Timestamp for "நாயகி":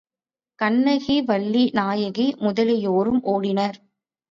1.73-2.27